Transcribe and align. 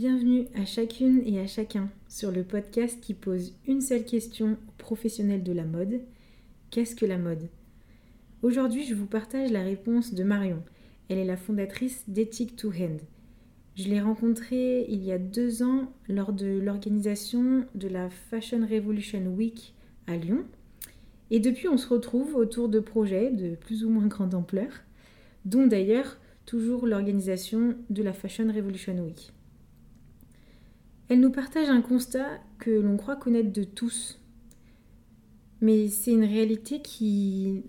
Bienvenue 0.00 0.46
à 0.54 0.64
chacune 0.64 1.24
et 1.26 1.40
à 1.40 1.48
chacun 1.48 1.90
sur 2.06 2.30
le 2.30 2.44
podcast 2.44 3.00
qui 3.00 3.14
pose 3.14 3.56
une 3.66 3.80
seule 3.80 4.04
question 4.04 4.52
aux 4.52 4.72
professionnels 4.78 5.42
de 5.42 5.50
la 5.50 5.64
mode. 5.64 6.02
Qu'est-ce 6.70 6.94
que 6.94 7.04
la 7.04 7.18
mode? 7.18 7.48
Aujourd'hui, 8.42 8.84
je 8.84 8.94
vous 8.94 9.06
partage 9.06 9.50
la 9.50 9.64
réponse 9.64 10.14
de 10.14 10.22
Marion. 10.22 10.62
Elle 11.08 11.18
est 11.18 11.24
la 11.24 11.36
fondatrice 11.36 12.04
d'Ethic 12.06 12.54
to 12.54 12.68
Hand. 12.68 13.00
Je 13.74 13.88
l'ai 13.88 14.00
rencontrée 14.00 14.86
il 14.88 15.02
y 15.02 15.10
a 15.10 15.18
deux 15.18 15.64
ans 15.64 15.92
lors 16.08 16.32
de 16.32 16.46
l'organisation 16.46 17.66
de 17.74 17.88
la 17.88 18.08
Fashion 18.08 18.64
Revolution 18.70 19.26
Week 19.26 19.74
à 20.06 20.16
Lyon. 20.16 20.44
Et 21.32 21.40
depuis, 21.40 21.66
on 21.66 21.76
se 21.76 21.88
retrouve 21.88 22.36
autour 22.36 22.68
de 22.68 22.78
projets 22.78 23.32
de 23.32 23.56
plus 23.56 23.84
ou 23.84 23.90
moins 23.90 24.06
grande 24.06 24.36
ampleur, 24.36 24.70
dont 25.44 25.66
d'ailleurs 25.66 26.18
toujours 26.46 26.86
l'organisation 26.86 27.74
de 27.90 28.04
la 28.04 28.12
Fashion 28.12 28.46
Revolution 28.46 28.96
Week. 29.00 29.32
Elle 31.08 31.20
nous 31.20 31.30
partage 31.30 31.70
un 31.70 31.80
constat 31.80 32.38
que 32.58 32.70
l'on 32.70 32.96
croit 32.96 33.16
connaître 33.16 33.52
de 33.52 33.64
tous, 33.64 34.20
mais 35.60 35.88
c'est 35.88 36.12
une 36.12 36.24
réalité 36.24 36.82
qui 36.82 37.64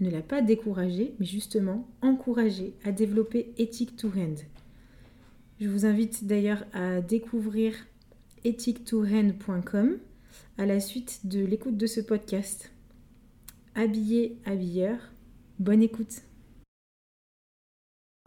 ne 0.00 0.10
l'a 0.10 0.22
pas 0.22 0.40
découragée, 0.40 1.14
mais 1.18 1.26
justement 1.26 1.86
encouragée 2.00 2.74
à 2.84 2.92
développer 2.92 3.52
Ethic 3.58 3.96
to 3.96 4.08
Hand. 4.08 4.38
Je 5.60 5.68
vous 5.68 5.86
invite 5.86 6.24
d'ailleurs 6.24 6.64
à 6.72 7.00
découvrir 7.00 7.74
ethictohand.com 8.44 9.98
à 10.58 10.66
la 10.66 10.80
suite 10.80 11.20
de 11.24 11.44
l'écoute 11.44 11.76
de 11.76 11.86
ce 11.86 12.00
podcast. 12.00 12.72
Habillé, 13.74 14.38
habilleur, 14.44 14.98
bonne 15.58 15.82
écoute. 15.82 16.22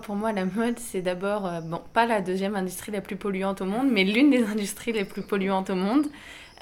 Pour 0.05 0.15
moi, 0.15 0.31
la 0.31 0.45
mode, 0.45 0.77
c'est 0.77 1.01
d'abord, 1.01 1.47
euh, 1.47 1.61
bon, 1.61 1.81
pas 1.93 2.05
la 2.05 2.21
deuxième 2.21 2.55
industrie 2.55 2.91
la 2.91 3.01
plus 3.01 3.15
polluante 3.15 3.61
au 3.61 3.65
monde, 3.65 3.87
mais 3.91 4.03
l'une 4.03 4.29
des 4.29 4.43
industries 4.51 4.91
les 4.91 5.03
plus 5.03 5.23
polluantes 5.23 5.71
au 5.71 5.75
monde, 5.75 6.05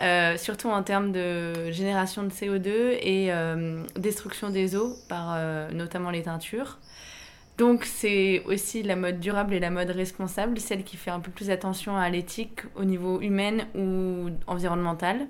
euh, 0.02 0.38
surtout 0.38 0.70
en 0.70 0.82
termes 0.82 1.12
de 1.12 1.70
génération 1.70 2.24
de 2.24 2.30
CO2 2.30 2.70
et 3.02 3.34
euh, 3.34 3.84
destruction 3.98 4.50
des 4.50 4.78
eaux 4.78 4.96
par 5.10 5.38
notamment 5.74 6.10
les 6.10 6.24
teintures. 6.24 6.78
Donc 7.58 7.84
c'est 7.84 8.44
aussi 8.46 8.82
la 8.82 8.96
mode 8.96 9.20
durable 9.20 9.54
et 9.54 9.60
la 9.60 9.72
mode 9.72 9.90
responsable, 9.90 10.58
celle 10.58 10.86
qui 10.86 10.96
fait 10.96 11.12
un 11.12 11.20
peu 11.20 11.30
plus 11.30 11.50
attention 11.50 11.98
à 11.98 12.10
l'éthique 12.10 12.62
au 12.78 12.86
niveau 12.86 13.20
humain 13.20 13.58
ou 13.76 14.30
environnemental. 14.48 15.28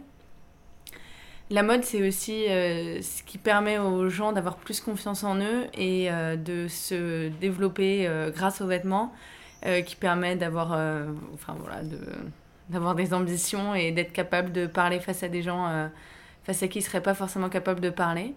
La 1.53 1.61
mode, 1.61 1.83
c'est 1.83 2.01
aussi 2.07 2.49
euh, 2.49 2.99
ce 3.03 3.21
qui 3.21 3.37
permet 3.37 3.77
aux 3.77 4.09
gens 4.09 4.31
d'avoir 4.31 4.55
plus 4.55 4.81
confiance 4.81 5.23
en 5.23 5.37
eux 5.39 5.67
et 5.75 6.09
euh, 6.09 6.35
de 6.35 6.67
se 6.67 7.29
développer 7.29 8.07
euh, 8.07 8.31
grâce 8.31 8.59
aux 8.59 8.65
vêtements, 8.65 9.13
qui 9.85 9.95
permet 9.95 10.35
d'avoir 10.35 10.71
enfin, 11.33 11.55
voilà, 11.57 12.93
des 12.95 13.13
ambitions 13.13 13.75
et 13.75 13.91
d'être 13.91 14.11
capable 14.11 14.51
de 14.51 14.65
parler 14.65 14.99
face 14.99 15.23
à 15.23 15.29
des 15.29 15.41
gens 15.41 15.89
face 16.43 16.63
à 16.63 16.67
qui 16.67 16.79
ils 16.79 16.81
ne 16.81 16.85
seraient 16.87 17.03
pas 17.03 17.13
forcément 17.13 17.47
capables 17.47 17.79
de 17.79 17.89
parler. 17.89 18.33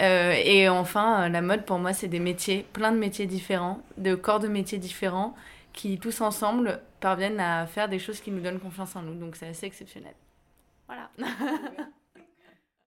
et 0.00 0.68
enfin, 0.68 1.30
la 1.30 1.40
mode, 1.40 1.64
pour 1.64 1.78
moi, 1.78 1.94
c'est 1.94 2.08
des 2.08 2.20
métiers, 2.20 2.66
plein 2.74 2.92
de 2.92 2.98
métiers 2.98 3.24
différents, 3.24 3.80
de 3.96 4.14
corps 4.14 4.40
de 4.40 4.48
métiers 4.48 4.76
différents, 4.76 5.34
qui 5.72 5.98
tous 5.98 6.20
ensemble 6.20 6.80
parviennent 7.00 7.40
à 7.40 7.66
faire 7.66 7.88
des 7.88 7.98
choses 7.98 8.20
qui 8.20 8.32
nous 8.32 8.42
donnent 8.42 8.60
confiance 8.60 8.94
en 8.96 9.00
nous. 9.00 9.14
Donc 9.14 9.36
c'est 9.36 9.48
assez 9.48 9.64
exceptionnel. 9.64 10.12
Voilà. 10.86 11.10